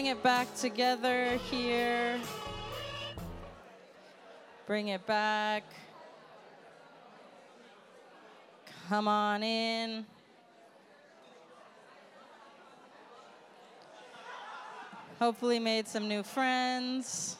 [0.00, 2.18] bring it back together here.
[4.66, 5.62] Bring it back.
[8.88, 10.06] Come on in.
[15.18, 17.36] Hopefully, made some new friends,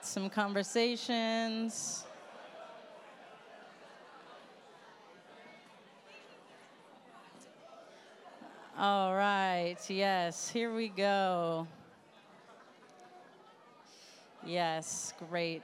[0.00, 2.06] some conversations.
[8.84, 11.68] All right, yes, here we go.
[14.44, 15.62] Yes, great.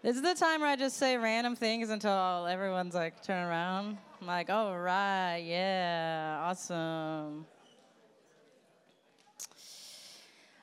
[0.00, 3.98] This is the time where I just say random things until everyone's like turn around.
[4.22, 7.44] I'm like, all right, yeah, awesome.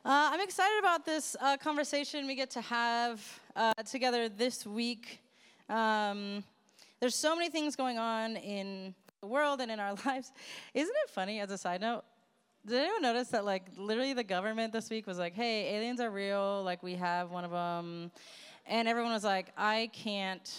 [0.04, 5.22] Uh, I'm excited about this uh, conversation we get to have uh, together this week.
[5.70, 6.44] Um,
[7.00, 10.32] there's so many things going on in the world and in our lives.
[10.74, 12.04] Isn't it funny, as a side note?
[12.66, 16.12] Did anyone notice that, like, literally the government this week was like, hey, aliens are
[16.12, 18.12] real, like, we have one of them.
[18.66, 20.52] And everyone was like, I can't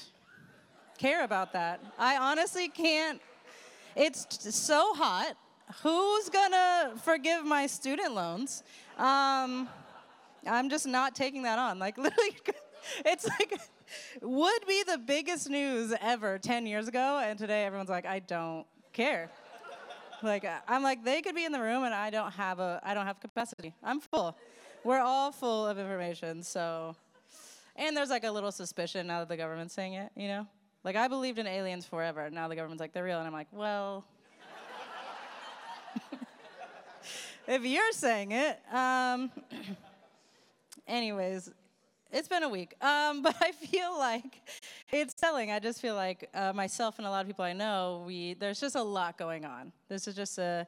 [0.98, 1.80] care about that.
[1.98, 3.20] I honestly can't.
[3.94, 5.36] It's t- so hot.
[5.82, 8.64] Who's gonna forgive my student loans?
[8.98, 9.68] Um,
[10.46, 11.78] I'm just not taking that on.
[11.78, 12.36] Like, literally,
[13.04, 13.60] it's like
[14.22, 18.66] would be the biggest news ever 10 years ago, and today everyone's like, I don't
[18.92, 19.30] care.
[20.22, 22.94] like I'm like they could be in the room, and I don't have a I
[22.94, 23.74] don't have capacity.
[23.82, 24.36] I'm full.
[24.84, 26.96] We're all full of information, so.
[27.76, 30.46] And there's like a little suspicion now that the government's saying it, you know?
[30.84, 32.20] Like I believed in aliens forever.
[32.20, 34.04] And now the government's like they're real, and I'm like, well.
[37.46, 38.58] if you're saying it.
[38.72, 39.30] Um,
[40.86, 41.50] anyways,
[42.12, 44.40] it's been a week, um, but I feel like
[44.92, 45.50] it's telling.
[45.50, 48.60] I just feel like uh, myself and a lot of people I know, we there's
[48.60, 49.72] just a lot going on.
[49.88, 50.66] This is just a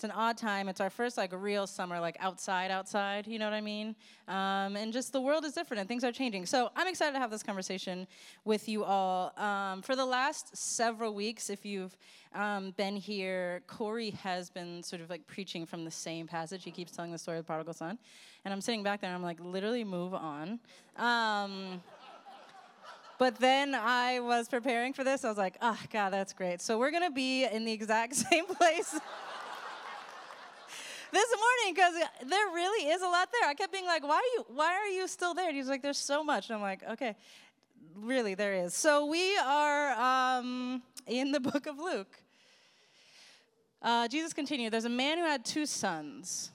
[0.00, 0.70] it's an odd time.
[0.70, 3.26] It's our first like real summer, like outside, outside.
[3.26, 3.94] You know what I mean?
[4.28, 6.46] Um, and just the world is different and things are changing.
[6.46, 8.06] So I'm excited to have this conversation
[8.46, 9.38] with you all.
[9.38, 11.94] Um, for the last several weeks, if you've
[12.34, 16.64] um, been here, Corey has been sort of like preaching from the same passage.
[16.64, 17.98] He keeps telling the story of the prodigal son,
[18.46, 20.60] and I'm sitting back there and I'm like, literally move on.
[20.96, 21.82] Um,
[23.18, 25.26] but then I was preparing for this.
[25.26, 26.62] I was like, oh, God, that's great.
[26.62, 28.98] So we're going to be in the exact same place
[31.12, 31.94] this morning because
[32.28, 33.48] there really is a lot there.
[33.48, 35.48] I kept being like, why are you, why are you still there?
[35.48, 36.48] And he's like, there's so much.
[36.48, 37.16] And I'm like, okay,
[37.94, 38.74] really, there is.
[38.74, 39.92] So we are
[40.38, 42.22] um, in the book of Luke.
[43.82, 46.50] Uh, Jesus continued, there's a man who had two sons.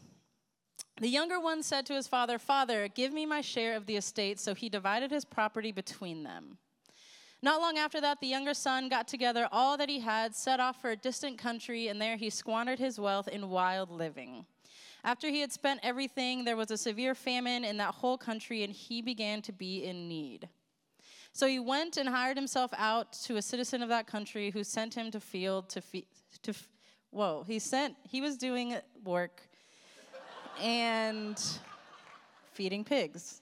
[1.02, 4.40] The younger one said to his father, Father, give me my share of the estate.
[4.40, 6.58] So he divided his property between them.
[7.41, 10.81] Not long after that, the younger son got together all that he had, set off
[10.81, 14.46] for a distant country, and there he squandered his wealth in wild living.
[15.03, 18.74] After he had spent everything, there was a severe famine in that whole country, and
[18.74, 20.50] he began to be in need.
[21.34, 24.95] So he went and hired himself out to a citizen of that country who sent
[24.95, 26.07] him to field to feed.
[26.44, 26.53] To,
[27.12, 29.41] whoa, he sent, he was doing work
[30.59, 31.40] and
[32.53, 33.41] feeding pigs.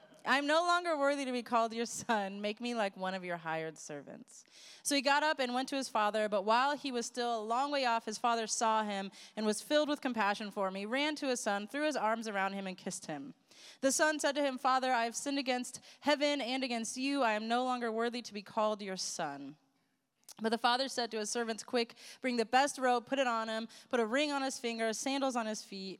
[0.25, 2.41] I'm no longer worthy to be called your son.
[2.41, 4.43] Make me like one of your hired servants.
[4.83, 7.43] So he got up and went to his father, but while he was still a
[7.43, 10.75] long way off, his father saw him and was filled with compassion for him.
[10.75, 13.33] He ran to his son, threw his arms around him, and kissed him.
[13.81, 17.21] The son said to him, Father, I have sinned against heaven and against you.
[17.21, 19.55] I am no longer worthy to be called your son.
[20.41, 23.47] But the father said to his servants, Quick, bring the best robe, put it on
[23.47, 25.99] him, put a ring on his finger, sandals on his feet.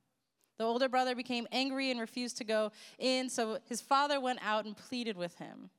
[0.61, 4.65] The older brother became angry and refused to go in, so his father went out
[4.65, 5.71] and pleaded with him.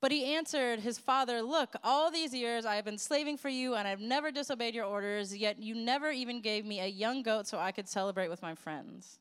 [0.00, 3.74] But he answered his father, Look, all these years I have been slaving for you,
[3.74, 7.46] and I've never disobeyed your orders, yet you never even gave me a young goat
[7.46, 9.18] so I could celebrate with my friends.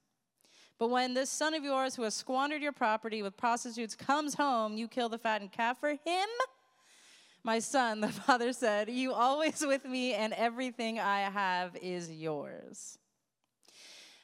[0.79, 4.77] But when this son of yours who has squandered your property with prostitutes comes home,
[4.77, 6.29] you kill the fattened calf for him?
[7.43, 12.97] My son, the father said, You always with me, and everything I have is yours.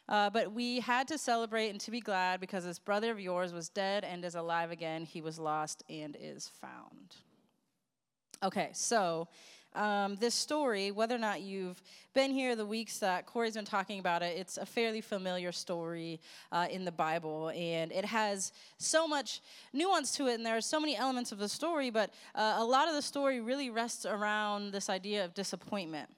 [0.10, 3.54] Uh, but we had to celebrate and to be glad because this brother of yours
[3.54, 5.06] was dead and is alive again.
[5.06, 7.16] He was lost and is found.
[8.44, 9.28] Okay, so
[9.74, 11.82] um, this story, whether or not you've
[12.14, 16.20] been here the weeks that Corey's been talking about it, it's a fairly familiar story
[16.52, 20.62] uh, in the Bible, and it has so much nuance to it, and there are
[20.62, 24.06] so many elements of the story, but uh, a lot of the story really rests
[24.06, 26.10] around this idea of disappointment.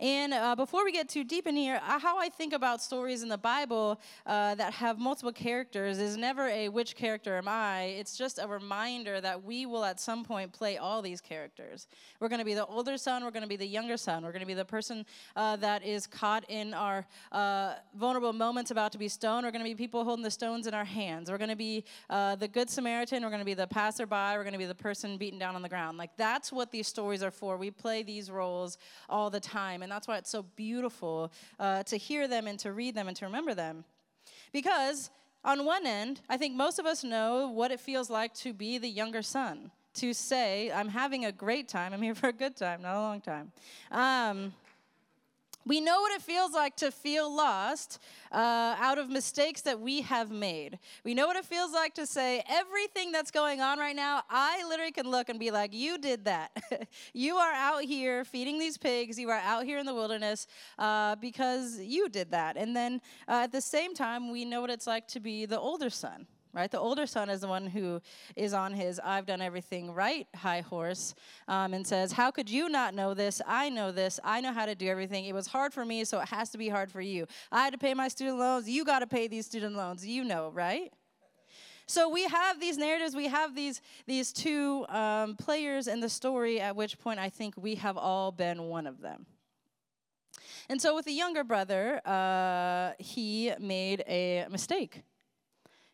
[0.00, 3.22] And uh, before we get too deep in here, uh, how I think about stories
[3.22, 7.84] in the Bible uh, that have multiple characters is never a which character am I.
[7.98, 11.86] It's just a reminder that we will at some point play all these characters.
[12.18, 14.32] We're going to be the older son, we're going to be the younger son, we're
[14.32, 15.06] going to be the person
[15.36, 19.64] uh, that is caught in our uh, vulnerable moments about to be stoned, we're going
[19.64, 22.48] to be people holding the stones in our hands, we're going to be uh, the
[22.48, 25.38] good Samaritan, we're going to be the passerby, we're going to be the person beaten
[25.38, 25.98] down on the ground.
[25.98, 27.56] Like that's what these stories are for.
[27.56, 29.83] We play these roles all the time.
[29.84, 33.16] And that's why it's so beautiful uh, to hear them and to read them and
[33.18, 33.84] to remember them.
[34.52, 35.10] Because
[35.44, 38.78] on one end, I think most of us know what it feels like to be
[38.78, 42.56] the younger son, to say, I'm having a great time, I'm here for a good
[42.56, 43.52] time, not a long time.
[43.92, 44.54] Um,
[45.66, 47.98] we know what it feels like to feel lost
[48.32, 50.78] uh, out of mistakes that we have made.
[51.04, 54.66] We know what it feels like to say, everything that's going on right now, I
[54.68, 56.50] literally can look and be like, You did that.
[57.12, 59.18] you are out here feeding these pigs.
[59.18, 60.46] You are out here in the wilderness
[60.78, 62.56] uh, because you did that.
[62.56, 65.58] And then uh, at the same time, we know what it's like to be the
[65.58, 66.70] older son right?
[66.70, 68.00] The older son is the one who
[68.36, 71.14] is on his I've done everything right high horse
[71.48, 73.42] um, and says, How could you not know this?
[73.46, 74.20] I know this.
[74.22, 75.24] I know how to do everything.
[75.24, 77.26] It was hard for me, so it has to be hard for you.
[77.50, 78.68] I had to pay my student loans.
[78.68, 80.06] You got to pay these student loans.
[80.06, 80.92] You know, right?
[81.86, 86.58] So we have these narratives, we have these, these two um, players in the story,
[86.58, 89.26] at which point I think we have all been one of them.
[90.70, 95.02] And so with the younger brother, uh, he made a mistake.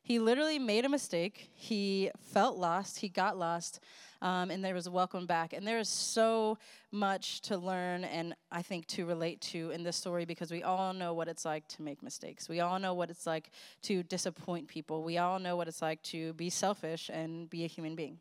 [0.03, 1.51] He literally made a mistake.
[1.55, 3.01] He felt lost.
[3.01, 3.81] He got lost.
[4.23, 5.53] Um, and there was a welcome back.
[5.53, 6.59] And there is so
[6.91, 10.93] much to learn and I think to relate to in this story because we all
[10.93, 12.49] know what it's like to make mistakes.
[12.49, 13.51] We all know what it's like
[13.83, 15.03] to disappoint people.
[15.05, 18.19] We all know what it's like to be selfish and be a human being.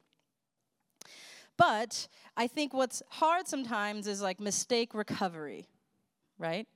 [1.58, 5.68] But I think what's hard sometimes is like mistake recovery,
[6.38, 6.68] right?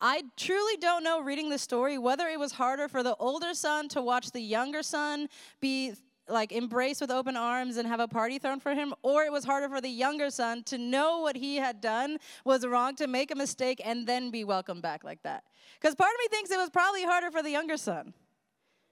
[0.00, 3.88] I truly don't know reading the story whether it was harder for the older son
[3.88, 5.28] to watch the younger son
[5.60, 5.94] be
[6.28, 9.44] like embraced with open arms and have a party thrown for him, or it was
[9.44, 13.30] harder for the younger son to know what he had done was wrong, to make
[13.30, 15.44] a mistake, and then be welcomed back like that.
[15.80, 18.14] Because part of me thinks it was probably harder for the younger son.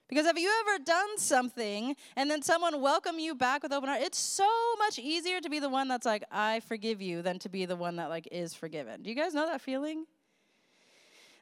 [0.09, 4.03] Because have you ever done something and then someone welcome you back with open arms?
[4.05, 4.51] It's so
[4.81, 7.77] much easier to be the one that's like, I forgive you, than to be the
[7.77, 9.03] one that like is forgiven.
[9.03, 10.07] Do you guys know that feeling?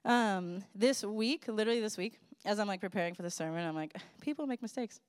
[0.08, 3.94] Um, this week, literally this week, as I'm like preparing for the sermon, I'm like,
[4.22, 5.00] people make mistakes.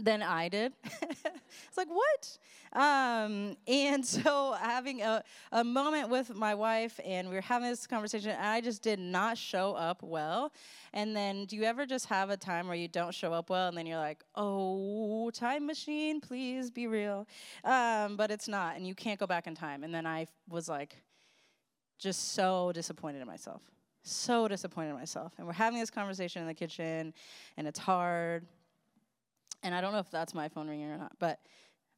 [0.00, 0.72] Then I did.
[0.84, 2.38] it's like, what?
[2.72, 7.86] Um, and so having a, a moment with my wife, and we were having this
[7.86, 10.52] conversation, and I just did not show up well.
[10.92, 13.68] And then, do you ever just have a time where you don't show up well,
[13.68, 17.28] and then you're like, oh, time machine, please be real?
[17.62, 19.84] Um, but it's not, and you can't go back in time.
[19.84, 20.96] And then I was like,
[22.00, 23.62] just so disappointed in myself
[24.02, 25.32] so disappointed in myself.
[25.38, 27.14] And we're having this conversation in the kitchen,
[27.56, 28.46] and it's hard.
[29.62, 31.40] And I don't know if that's my phone ringing or not, but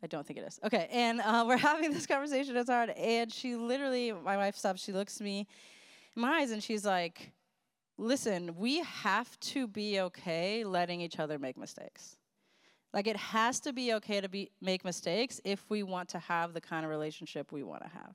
[0.02, 0.60] I don't think it is.
[0.64, 2.56] Okay, and uh, we're having this conversation.
[2.56, 2.90] It's hard.
[2.90, 5.46] And she literally, my wife stops, she looks me
[6.14, 7.32] in my eyes, and she's like,
[7.96, 12.16] Listen, we have to be okay letting each other make mistakes.
[12.92, 16.54] Like it has to be okay to be make mistakes if we want to have
[16.54, 18.14] the kind of relationship we want to have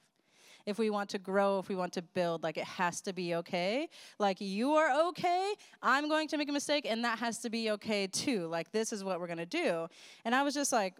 [0.66, 3.36] if we want to grow, if we want to build, like it has to be
[3.36, 3.89] okay.
[4.20, 7.72] Like you are okay, I'm going to make a mistake, and that has to be
[7.72, 8.48] okay too.
[8.48, 9.88] Like this is what we're gonna do.
[10.25, 10.96] And I was just like,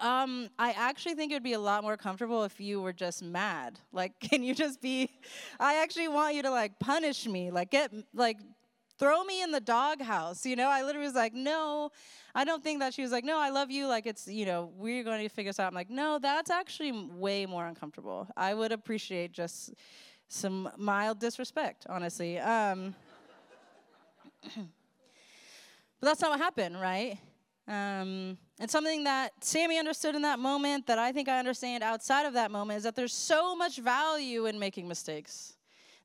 [0.00, 3.22] um, I actually think it would be a lot more comfortable if you were just
[3.22, 3.80] mad.
[3.92, 5.10] Like, can you just be?
[5.58, 8.38] I actually want you to like punish me, like get like
[8.98, 10.44] throw me in the doghouse.
[10.44, 11.90] You know, I literally was like, no,
[12.34, 13.86] I don't think that she was like, no, I love you.
[13.86, 15.68] Like it's, you know, we're going to figure this out.
[15.68, 18.28] I'm like, no, that's actually way more uncomfortable.
[18.36, 19.74] I would appreciate just
[20.28, 22.38] some mild disrespect, honestly.
[22.38, 22.94] Um,
[24.54, 24.66] but
[26.00, 27.18] that's not what happened, right?
[27.66, 32.24] Um, and something that Sammy understood in that moment, that I think I understand outside
[32.24, 35.57] of that moment, is that there's so much value in making mistakes.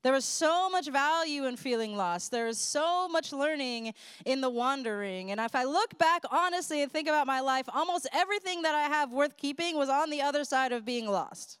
[0.04, 2.30] There is so much value in feeling lost.
[2.30, 3.94] There is so much learning
[4.26, 5.30] in the wandering.
[5.30, 8.82] And if I look back honestly and think about my life, almost everything that I
[8.82, 11.58] have worth keeping was on the other side of being lost.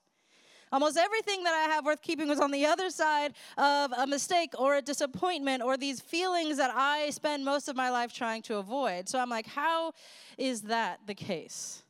[0.70, 4.52] Almost everything that I have worth keeping was on the other side of a mistake
[4.58, 8.56] or a disappointment or these feelings that I spend most of my life trying to
[8.56, 9.08] avoid.
[9.08, 9.92] So I'm like, how
[10.36, 11.82] is that the case?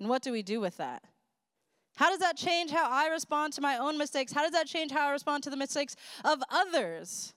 [0.00, 1.04] And what do we do with that?
[1.96, 4.32] How does that change how I respond to my own mistakes?
[4.32, 7.34] How does that change how I respond to the mistakes of others?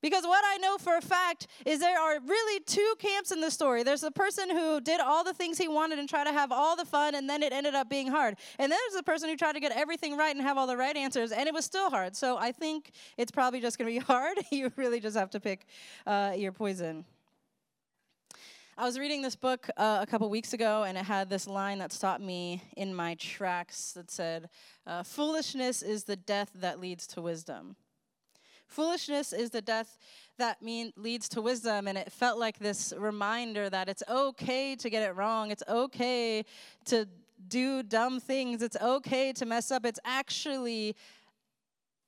[0.00, 3.50] Because what I know for a fact is there are really two camps in the
[3.50, 3.82] story.
[3.82, 6.76] There's the person who did all the things he wanted and tried to have all
[6.76, 8.36] the fun, and then it ended up being hard.
[8.58, 10.76] And then there's the person who tried to get everything right and have all the
[10.76, 12.14] right answers, and it was still hard.
[12.14, 14.38] So I think it's probably just going to be hard.
[14.52, 15.66] you really just have to pick
[16.06, 17.04] uh, your poison.
[18.80, 21.78] I was reading this book uh, a couple weeks ago, and it had this line
[21.78, 24.48] that stopped me in my tracks that said,
[24.86, 27.74] uh, Foolishness is the death that leads to wisdom.
[28.68, 29.98] Foolishness is the death
[30.38, 34.88] that mean, leads to wisdom, and it felt like this reminder that it's okay to
[34.88, 35.50] get it wrong.
[35.50, 36.44] It's okay
[36.84, 37.08] to
[37.48, 38.62] do dumb things.
[38.62, 39.84] It's okay to mess up.
[39.86, 40.94] It's actually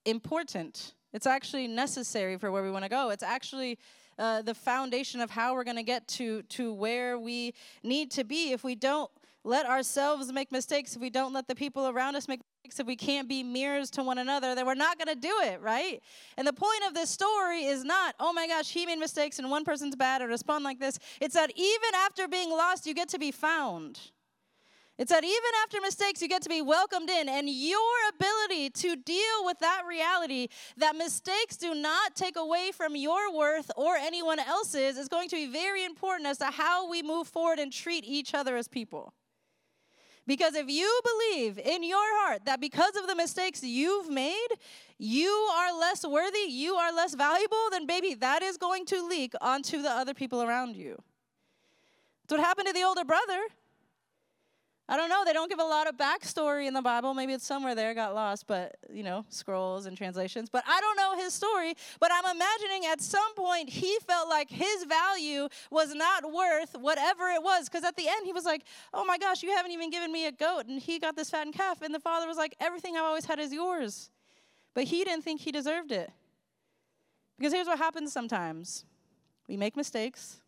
[0.05, 0.95] important.
[1.13, 3.11] It's actually necessary for where we want to go.
[3.11, 3.77] It's actually
[4.21, 8.23] uh, the foundation of how we're going to get to to where we need to
[8.23, 8.53] be.
[8.53, 9.11] If we don't
[9.43, 12.87] let ourselves make mistakes if we don't let the people around us make mistakes if
[12.87, 16.03] we can't be mirrors to one another then we're not going to do it right?
[16.37, 19.51] And the point of this story is not oh my gosh he made mistakes and
[19.51, 20.99] one person's bad and respond like this.
[21.23, 23.99] It's that even after being lost you get to be found
[25.01, 27.81] it's that even after mistakes, you get to be welcomed in, and your
[28.15, 33.71] ability to deal with that reality that mistakes do not take away from your worth
[33.79, 37.59] or anyone else's is going to be very important as to how we move forward
[37.59, 39.15] and treat each other as people.
[40.27, 44.49] Because if you believe in your heart that because of the mistakes you've made,
[44.99, 49.33] you are less worthy, you are less valuable, then baby, that is going to leak
[49.41, 51.03] onto the other people around you.
[52.29, 53.41] That's what happened to the older brother.
[54.91, 55.23] I don't know.
[55.25, 57.15] They don't give a lot of backstory in the Bible.
[57.15, 60.51] Maybe it's somewhere there, got lost, but, you know, scrolls and translations.
[60.51, 61.75] But I don't know his story.
[62.01, 67.29] But I'm imagining at some point he felt like his value was not worth whatever
[67.29, 67.69] it was.
[67.69, 70.27] Because at the end, he was like, oh my gosh, you haven't even given me
[70.27, 70.67] a goat.
[70.67, 71.83] And he got this fattened calf.
[71.83, 74.11] And the father was like, everything I've always had is yours.
[74.75, 76.11] But he didn't think he deserved it.
[77.39, 78.85] Because here's what happens sometimes
[79.47, 80.41] we make mistakes,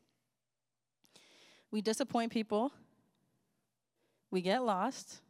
[1.70, 2.72] we disappoint people
[4.32, 5.20] we get lost.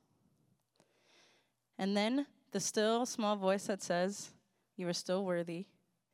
[1.79, 4.31] And then the still small voice that says,
[4.77, 5.67] You are still worthy.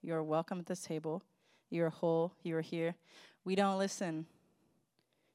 [0.03, 1.23] You are welcome at this table.
[1.71, 2.33] You are whole.
[2.43, 2.95] You are here.
[3.45, 4.27] We don't listen.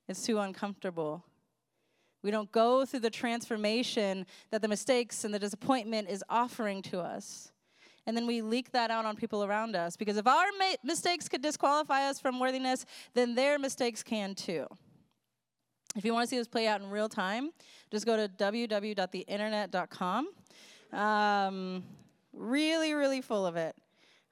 [0.10, 1.24] It's too uncomfortable.
[2.24, 7.00] We don't go through the transformation that the mistakes and the disappointment is offering to
[7.00, 7.52] us.
[8.08, 9.96] And then we leak that out on people around us.
[9.96, 14.66] Because if our ma- mistakes could disqualify us from worthiness, then their mistakes can too.
[15.96, 17.52] If you want to see this play out in real time,
[17.92, 20.28] just go to www.theinternet.com.
[20.92, 21.84] Um,
[22.34, 23.76] really, really full of it.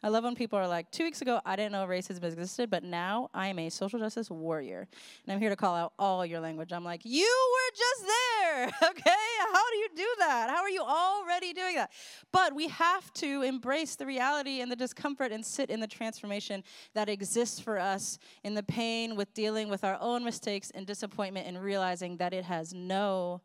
[0.04, 2.84] I love when people are like, two weeks ago, I didn't know racism existed, but
[2.84, 4.88] now I am a social justice warrior.
[5.24, 6.74] And I'm here to call out all your language.
[6.74, 9.12] I'm like, you were just there, okay?
[9.54, 10.50] How do you do that?
[10.50, 11.92] How are you already doing that?
[12.32, 16.64] But we have to embrace the reality and the discomfort and sit in the transformation
[16.96, 21.46] that exists for us in the pain with dealing with our own mistakes and disappointment
[21.46, 23.40] and realizing that it has no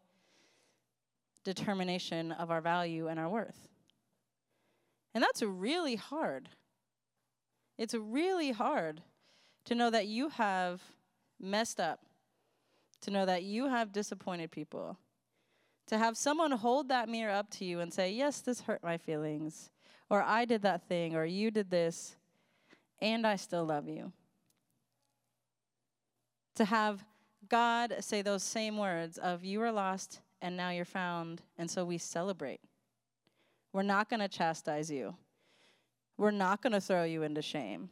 [1.45, 3.69] determination of our value and our worth.
[5.17, 6.51] And that's really hard.
[7.79, 9.01] It's really hard
[9.65, 10.83] to know that you have
[11.41, 12.01] messed up,
[13.01, 14.99] to know that you have disappointed people,
[15.87, 18.99] to have someone hold that mirror up to you and say, Yes, this hurt my
[18.99, 19.71] feelings,
[20.11, 22.17] or I did that thing, or you did this,
[23.01, 24.13] and I still love you.
[26.57, 27.03] To have
[27.49, 31.87] God say those same words of, You were lost, and now you're found, and so
[31.87, 32.61] we celebrate.
[33.77, 35.15] We're not going to chastise you.
[36.17, 37.91] We're not going to throw you into shame.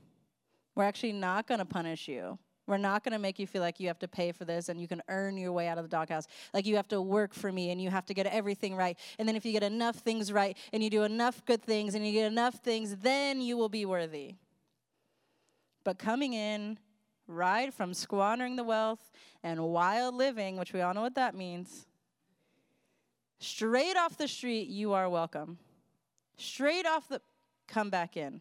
[0.74, 2.38] We're actually not going to punish you.
[2.66, 4.80] We're not going to make you feel like you have to pay for this and
[4.80, 6.26] you can earn your way out of the doghouse.
[6.54, 8.98] Like you have to work for me and you have to get everything right.
[9.18, 12.06] And then if you get enough things right and you do enough good things and
[12.06, 14.36] you get enough things, then you will be worthy.
[15.84, 16.78] But coming in
[17.28, 19.10] right from squandering the wealth
[19.42, 21.84] and wild living, which we all know what that means,
[23.38, 25.58] straight off the street, you are welcome.
[26.36, 27.20] Straight off the,
[27.68, 28.40] come back in.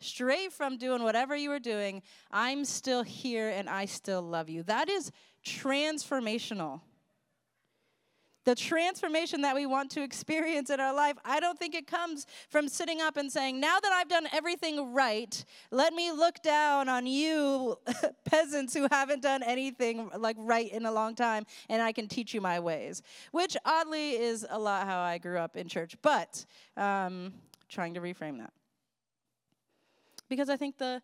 [0.00, 4.62] Straight from doing whatever you were doing, I'm still here and I still love you.
[4.64, 5.10] That is
[5.44, 6.80] transformational.
[8.44, 12.26] The transformation that we want to experience in our life, I don't think it comes
[12.48, 16.88] from sitting up and saying, Now that I've done everything right, let me look down
[16.88, 17.78] on you
[18.24, 22.34] peasants who haven't done anything like right in a long time, and I can teach
[22.34, 23.02] you my ways.
[23.32, 26.44] Which oddly is a lot how I grew up in church, but
[26.76, 27.32] um,
[27.68, 28.52] trying to reframe that.
[30.28, 31.02] Because I think the,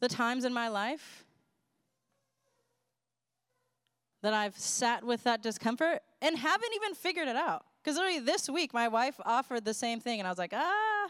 [0.00, 1.24] the times in my life
[4.22, 7.64] that I've sat with that discomfort and haven't even figured it out.
[7.82, 11.08] Because literally this week, my wife offered the same thing, and I was like, ah,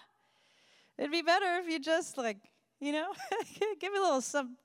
[0.97, 2.37] it'd be better if you just like,
[2.81, 3.09] you know,
[3.81, 4.57] give me a little some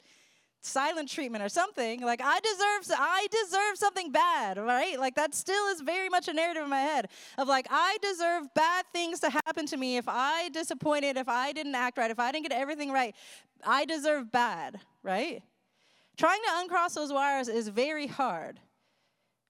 [0.64, 2.02] silent treatment or something.
[2.02, 5.00] Like I deserve, I deserve something bad, right?
[5.00, 8.54] Like that still is very much a narrative in my head of like I deserve
[8.54, 12.20] bad things to happen to me if I disappointed, if I didn't act right, if
[12.20, 13.16] I didn't get everything right.
[13.66, 15.42] I deserve bad, right?
[16.18, 18.60] Trying to uncross those wires is very hard.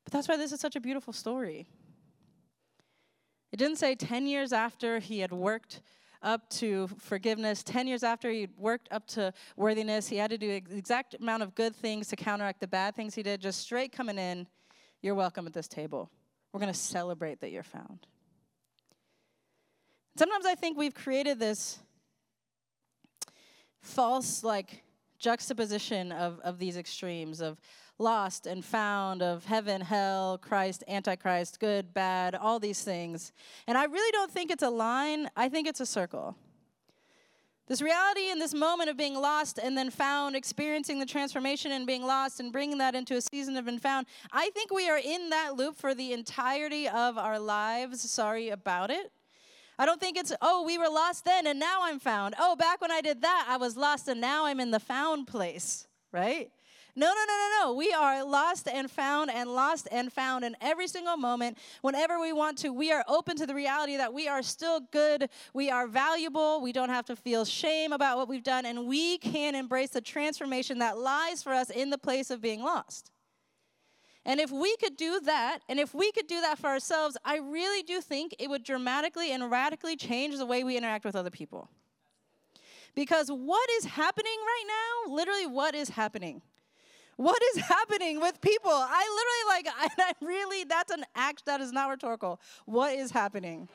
[0.05, 1.67] But that's why this is such a beautiful story.
[3.51, 5.82] It didn't say 10 years after he had worked
[6.22, 10.48] up to forgiveness, 10 years after he worked up to worthiness, he had to do
[10.48, 13.91] the exact amount of good things to counteract the bad things he did, just straight
[13.91, 14.48] coming in,
[15.01, 16.10] you're welcome at this table.
[16.53, 18.08] We're going to celebrate that you're found.
[20.17, 21.79] Sometimes I think we've created this
[23.82, 24.84] false, like,
[25.24, 27.58] juxtaposition of, of these extremes of
[27.98, 33.32] lost and found, of heaven, hell, Christ, antichrist, good, bad, all these things.
[33.65, 36.36] And I really don't think it's a line, I think it's a circle.
[37.68, 41.88] This reality in this moment of being lost and then found, experiencing the transformation and
[41.88, 45.00] being lost and bringing that into a season of been found, I think we are
[45.00, 48.01] in that loop for the entirety of our lives.
[48.12, 49.13] Sorry about it.
[49.77, 52.36] I don't think it's, oh, we were lost then and now I'm found.
[52.39, 55.27] Oh, back when I did that, I was lost and now I'm in the found
[55.27, 56.51] place, right?
[56.96, 57.74] No, no, no, no, no.
[57.74, 61.57] We are lost and found and lost and found in every single moment.
[61.81, 65.29] Whenever we want to, we are open to the reality that we are still good.
[65.55, 66.62] We are valuable.
[66.62, 68.68] We don't have to feel shame about what we've done.
[68.68, 72.62] And we can embrace the transformation that lies for us in the place of being
[72.62, 73.09] lost.
[74.25, 77.38] And if we could do that, and if we could do that for ourselves, I
[77.38, 81.29] really do think it would dramatically and radically change the way we interact with other
[81.29, 81.70] people.
[82.96, 86.42] Because what is happening right now, literally, what is happening?
[87.18, 88.72] What is happening with people?
[88.72, 89.68] I literally like,
[90.00, 92.40] I, I really, that's an act that is not rhetorical.
[92.66, 93.68] What is happening?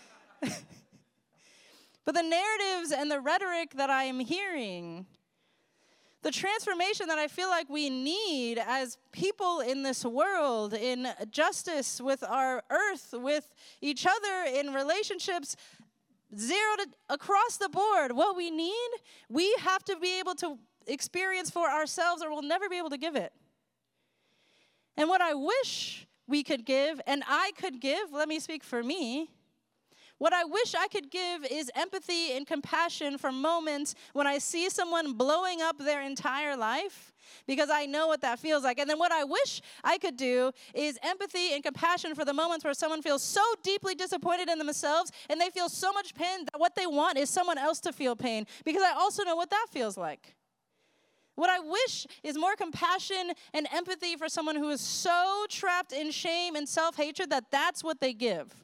[0.40, 5.06] but the narratives and the rhetoric that I am hearing,
[6.24, 12.00] the transformation that I feel like we need as people in this world, in justice
[12.00, 15.54] with our earth, with each other, in relationships,
[16.34, 18.88] zero to across the board, what we need,
[19.28, 22.98] we have to be able to experience for ourselves or we'll never be able to
[22.98, 23.32] give it.
[24.96, 28.82] And what I wish we could give, and I could give, let me speak for
[28.82, 29.28] me.
[30.24, 34.70] What I wish I could give is empathy and compassion for moments when I see
[34.70, 37.12] someone blowing up their entire life
[37.46, 38.78] because I know what that feels like.
[38.78, 42.64] And then what I wish I could do is empathy and compassion for the moments
[42.64, 46.58] where someone feels so deeply disappointed in themselves and they feel so much pain that
[46.58, 49.66] what they want is someone else to feel pain because I also know what that
[49.72, 50.34] feels like.
[51.34, 56.10] What I wish is more compassion and empathy for someone who is so trapped in
[56.10, 58.63] shame and self hatred that that's what they give.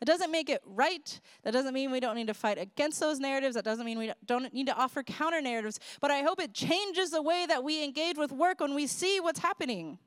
[0.00, 1.20] It doesn't make it right.
[1.42, 3.54] That doesn't mean we don't need to fight against those narratives.
[3.54, 5.78] That doesn't mean we don't need to offer counter narratives.
[6.00, 9.20] But I hope it changes the way that we engage with work when we see
[9.20, 9.98] what's happening.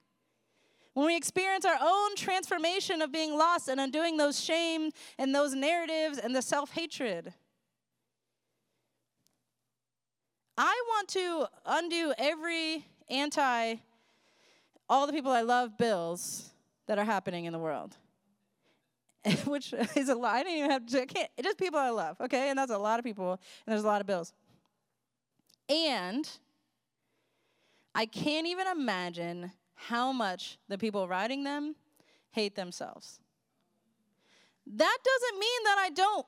[0.93, 5.53] When we experience our own transformation of being lost and undoing those shame and those
[5.53, 7.34] narratives and the self hatred.
[10.58, 13.75] I want to undo every anti,
[14.89, 16.51] all the people I love bills
[16.88, 17.97] that are happening in the world.
[19.45, 20.36] Which is a lot.
[20.36, 22.49] I didn't even have to, I can't, just people I love, okay?
[22.49, 23.39] And that's a lot of people, and
[23.73, 24.33] there's a lot of bills.
[25.69, 26.29] And
[27.95, 31.75] I can't even imagine how much the people writing them
[32.31, 33.19] hate themselves.
[34.65, 36.25] That doesn't mean that I don't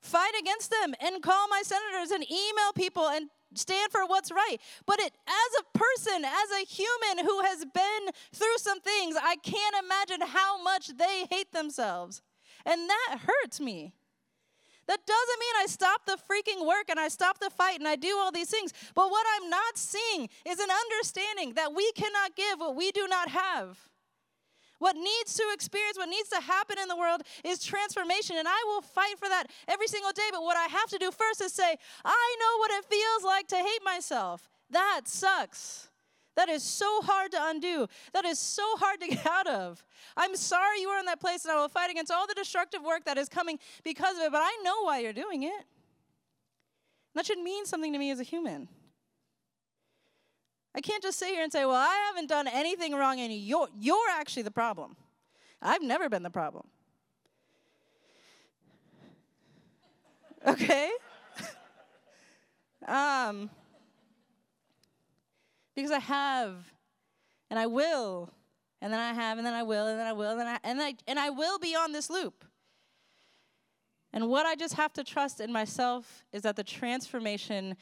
[0.00, 4.58] fight against them and call my senators and email people and stand for what's right.
[4.86, 9.36] But it, as a person, as a human who has been through some things, I
[9.36, 12.22] can't imagine how much they hate themselves.
[12.68, 13.94] And that hurts me.
[14.86, 17.96] That doesn't mean I stop the freaking work and I stop the fight and I
[17.96, 18.72] do all these things.
[18.94, 23.06] But what I'm not seeing is an understanding that we cannot give what we do
[23.08, 23.78] not have.
[24.78, 28.36] What needs to experience, what needs to happen in the world is transformation.
[28.38, 30.28] And I will fight for that every single day.
[30.30, 33.48] But what I have to do first is say, I know what it feels like
[33.48, 34.48] to hate myself.
[34.70, 35.87] That sucks.
[36.38, 37.88] That is so hard to undo.
[38.12, 39.84] That is so hard to get out of.
[40.16, 42.80] I'm sorry you are in that place, and I will fight against all the destructive
[42.80, 45.64] work that is coming because of it, but I know why you're doing it.
[47.16, 48.68] That should mean something to me as a human.
[50.76, 53.66] I can't just sit here and say, well, I haven't done anything wrong, and you're,
[53.76, 54.94] you're actually the problem.
[55.60, 56.68] I've never been the problem.
[60.46, 60.92] Okay?
[62.86, 63.50] um,
[65.78, 66.56] because I have,
[67.50, 68.30] and I will,
[68.82, 70.82] and then I have, and then I will, and then I will, and I, and
[70.82, 72.44] I, and I will be on this loop.
[74.12, 77.76] And what I just have to trust in myself is that the transformation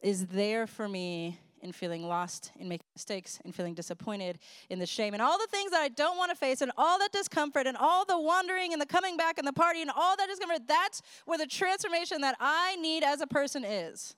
[0.00, 4.86] is there for me in feeling lost, in making mistakes, in feeling disappointed, in the
[4.86, 7.68] shame, and all the things that I don't want to face, and all that discomfort,
[7.68, 10.66] and all the wandering, and the coming back, and the party, and all that discomfort.
[10.66, 14.16] That's where the transformation that I need as a person is.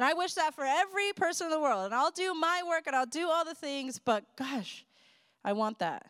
[0.00, 1.84] And I wish that for every person in the world.
[1.84, 4.86] And I'll do my work and I'll do all the things, but gosh,
[5.44, 6.06] I want that.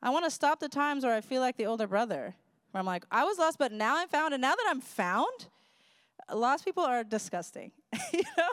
[0.00, 2.36] I want to stop the times where I feel like the older brother,
[2.70, 4.32] where I'm like, I was lost, but now I'm found.
[4.32, 5.48] And now that I'm found,
[6.32, 7.72] lost people are disgusting.
[8.12, 8.48] you know?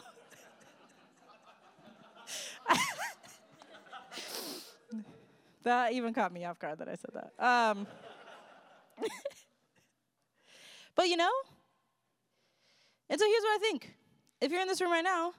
[5.62, 7.32] that even caught me off guard that I said that.
[7.46, 7.86] Um,
[10.96, 11.30] but you know,
[13.10, 13.96] and so here's what I think.
[14.42, 15.34] If you're in this room right now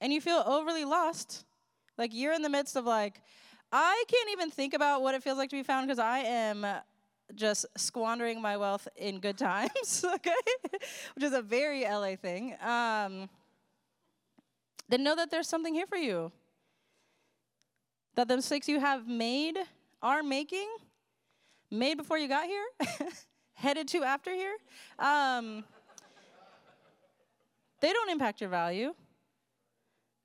[0.00, 1.44] and you feel overly lost,
[1.98, 3.20] like you're in the midst of like,
[3.72, 6.66] I can't even think about what it feels like to be found because I am
[7.34, 10.32] just squandering my wealth in good times, okay?
[11.14, 12.56] Which is a very LA thing.
[12.60, 13.28] Um,
[14.88, 16.32] then know that there's something here for you.
[18.16, 19.56] That the mistakes you have made,
[20.02, 20.68] are making,
[21.70, 22.64] made before you got here,
[23.54, 24.56] headed to after here,
[24.98, 25.64] um,
[27.80, 28.94] they don't impact your value,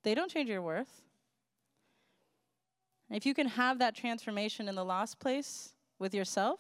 [0.03, 1.01] they don't change your worth.
[3.09, 6.59] If you can have that transformation in the lost place with yourself,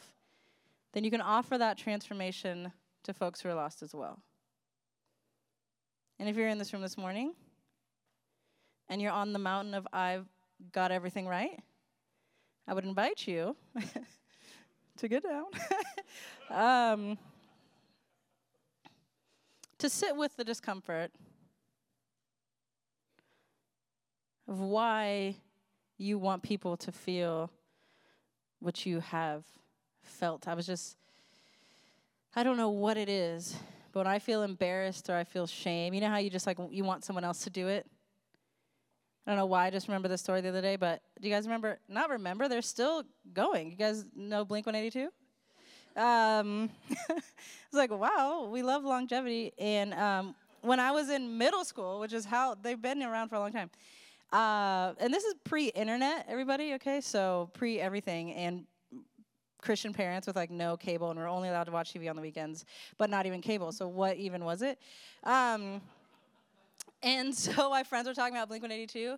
[0.93, 2.71] then you can offer that transformation
[3.03, 4.19] to folks who are lost as well.
[6.19, 7.33] And if you're in this room this morning
[8.87, 10.27] and you're on the mountain of I've
[10.71, 11.59] got everything right,
[12.67, 13.55] I would invite you
[14.97, 15.45] to get down.
[16.49, 17.17] um,
[19.79, 21.11] to sit with the discomfort
[24.47, 25.35] of why
[25.97, 27.49] you want people to feel
[28.59, 29.43] what you have
[30.03, 30.47] felt.
[30.47, 30.97] I was just,
[32.35, 33.55] I don't know what it is,
[33.91, 36.57] but when I feel embarrassed or I feel shame, you know how you just like,
[36.69, 37.85] you want someone else to do it?
[39.25, 41.33] I don't know why I just remember the story the other day, but do you
[41.33, 41.79] guys remember?
[41.89, 43.71] Not remember, they're still going.
[43.71, 45.11] You guys know Blink 182?
[45.95, 49.53] Um, it's like, wow, we love longevity.
[49.57, 53.35] And um, when I was in middle school, which is how they've been around for
[53.35, 53.69] a long time,
[54.33, 56.99] uh, and this is pre internet, everybody, okay?
[57.01, 58.33] So pre everything.
[58.33, 58.65] And
[59.61, 62.21] Christian parents with like no cable, and we're only allowed to watch TV on the
[62.21, 62.65] weekends,
[62.97, 63.71] but not even cable.
[63.71, 64.79] So what even was it?
[65.23, 65.81] Um,
[67.01, 69.17] and so my friends were talking about Blink 182,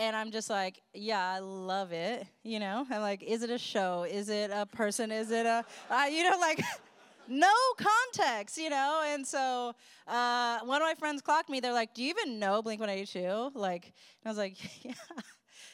[0.00, 2.26] and I'm just like, yeah, I love it.
[2.42, 4.06] You know, I'm like, is it a show?
[4.10, 5.12] Is it a person?
[5.12, 6.62] Is it a, uh, you know, like,
[7.28, 9.02] no context, you know?
[9.06, 9.74] And so
[10.08, 11.60] uh, one of my friends clocked me.
[11.60, 13.50] They're like, do you even know Blink 182?
[13.54, 13.92] Like, and
[14.24, 14.92] I was like, yeah,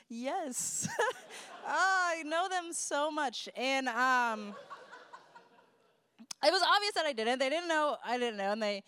[0.09, 0.89] yes.
[0.99, 1.13] oh,
[1.69, 3.49] I know them so much.
[3.57, 4.57] And um,
[6.45, 7.39] it was obvious that I didn't.
[7.39, 8.51] They didn't know I didn't know.
[8.51, 8.83] And they,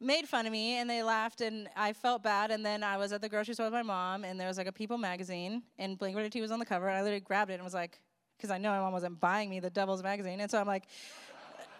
[0.00, 2.50] made fun of me and they laughed and I felt bad.
[2.50, 4.66] And then I was at the grocery store with my mom and there was like
[4.66, 6.88] a People magazine and Blink 182 was on the cover.
[6.88, 8.00] And I literally grabbed it and was like,
[8.36, 10.40] because I know my mom wasn't buying me the Devil's magazine.
[10.40, 10.84] And so I'm like,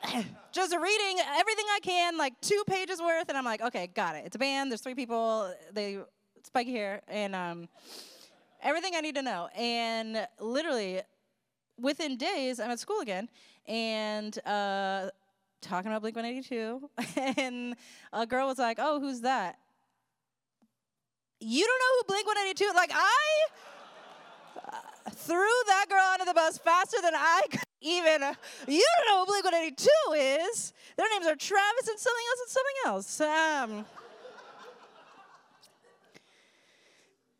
[0.52, 3.28] just reading everything I can, like two pages worth.
[3.28, 4.24] And I'm like, okay, got it.
[4.26, 4.70] It's a band.
[4.70, 5.52] There's three people.
[5.72, 5.98] They
[6.44, 7.68] spiky hair and um,
[8.62, 9.48] everything I need to know.
[9.56, 11.02] And literally,
[11.78, 13.28] within days, I'm at school again.
[13.66, 15.10] And uh,
[15.66, 16.90] talking about Blink 182,
[17.40, 17.76] and
[18.12, 19.58] a girl was like, "Oh, who's that?"
[21.40, 22.72] You don't know who Blink 182?
[22.74, 23.46] Like I
[24.72, 28.22] uh, threw that girl under the bus faster than I could even.
[28.22, 28.34] Uh,
[28.66, 29.88] you don't know who Blink 182
[30.50, 30.72] is.
[30.96, 33.20] Their names are Travis and something else and something else.
[33.20, 33.84] Um,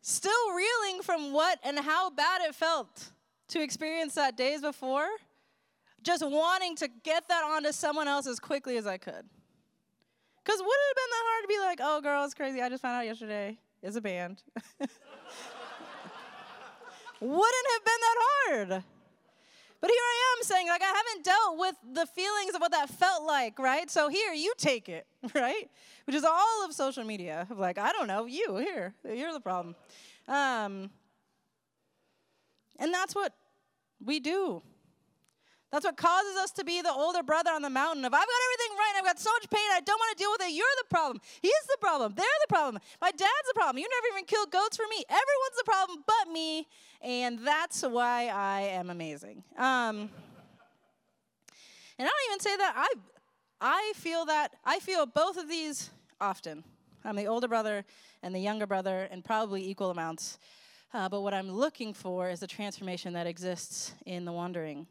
[0.01, 3.11] still reeling from what and how bad it felt
[3.49, 5.07] to experience that days before
[6.03, 9.25] just wanting to get that onto someone else as quickly as I could.
[10.43, 12.61] Because would it have been that hard to be like, oh, girl, it's crazy.
[12.61, 14.43] I just found out yesterday is a band.
[17.19, 18.83] Wouldn't have been that hard.
[19.79, 22.89] But here I am saying, like, I haven't dealt with the feelings of what that
[22.89, 23.91] felt like, right?
[23.91, 25.05] So here, you take it,
[25.35, 25.69] right?
[26.05, 27.45] Which is all of social media.
[27.49, 29.75] Of like, I don't know, you, here, you're the problem.
[30.27, 30.89] Um,
[32.79, 33.33] and that's what
[34.03, 34.61] we do.
[35.71, 38.41] That's what causes us to be the older brother on the mountain of I've got
[38.45, 40.53] everything right, I've got so much pain, I don't want to deal with it.
[40.53, 41.19] You're the problem.
[41.41, 42.13] He's the problem.
[42.15, 42.81] They're the problem.
[43.01, 43.77] My dad's the problem.
[43.79, 45.03] You never even killed goats for me.
[45.09, 46.67] Everyone's the problem but me.
[47.01, 49.43] And that's why I am amazing.
[49.57, 50.09] Um,
[51.99, 52.73] and I don't even say that.
[52.75, 52.93] I
[53.59, 55.89] I feel that I feel both of these
[56.21, 56.63] often.
[57.03, 57.85] I'm the older brother
[58.21, 60.37] and the younger brother, and probably equal amounts.
[60.93, 64.87] Uh, but what I'm looking for is the transformation that exists in the wandering.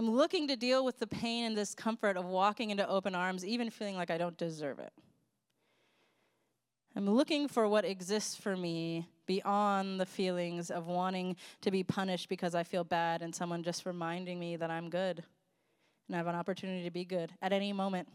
[0.00, 3.68] I'm looking to deal with the pain and discomfort of walking into open arms, even
[3.68, 4.94] feeling like I don't deserve it.
[6.96, 12.30] I'm looking for what exists for me beyond the feelings of wanting to be punished
[12.30, 15.22] because I feel bad and someone just reminding me that I'm good
[16.08, 18.08] and I have an opportunity to be good at any moment.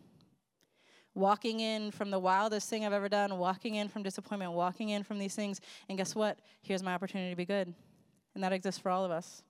[1.14, 5.04] Walking in from the wildest thing I've ever done, walking in from disappointment, walking in
[5.04, 6.40] from these things, and guess what?
[6.64, 7.72] Here's my opportunity to be good.
[8.34, 9.44] And that exists for all of us.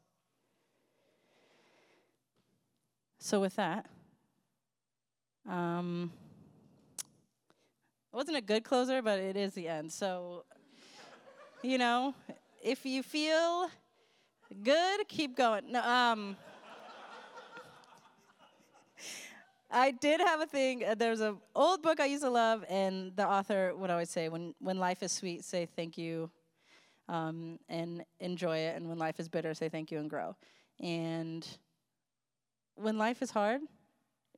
[3.20, 3.86] So, with that,
[5.50, 6.12] um,
[7.00, 9.92] it wasn't a good closer, but it is the end.
[9.92, 10.46] So,
[11.64, 12.14] you know,
[12.64, 13.70] if you feel
[14.64, 15.72] good, keep going.
[15.72, 16.38] No, um,
[19.72, 20.86] I did have a thing.
[20.86, 24.30] Uh, there's an old book I used to love, and the author would always say,
[24.30, 26.30] "When when life is sweet, say thank you,
[27.10, 30.36] um, and enjoy it, and when life is bitter, say thank you and grow."
[30.80, 31.46] And
[32.76, 33.62] when life is hard,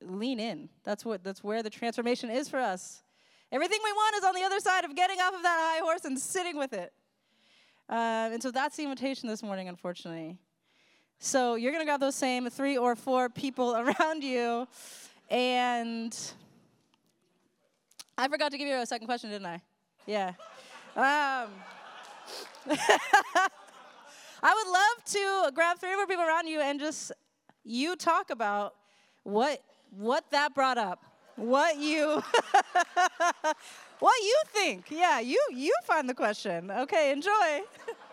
[0.00, 0.68] lean in.
[0.84, 3.02] That's what that's where the transformation is for us.
[3.50, 6.04] Everything we want is on the other side of getting off of that high horse
[6.04, 6.92] and sitting with it.
[7.88, 10.36] Uh, and so that's the invitation this morning, unfortunately.
[11.18, 14.68] So you're to grab those same three or four people around you.
[15.30, 16.16] And
[18.16, 19.62] I forgot to give you a second question, didn't I?
[20.06, 20.32] Yeah.
[20.94, 21.50] Um,
[24.42, 27.12] I would love to grab three or four people around you and just
[27.68, 28.74] you talk about
[29.24, 31.04] what what that brought up,
[31.36, 32.22] what you
[34.00, 34.86] what you think.
[34.90, 36.70] Yeah, you you find the question.
[36.70, 37.60] Okay, enjoy.